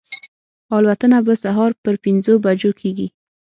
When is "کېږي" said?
2.81-3.07